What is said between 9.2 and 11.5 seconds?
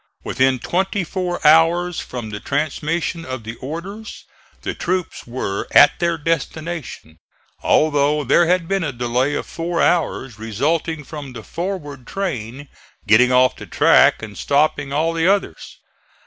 of four hours resulting from the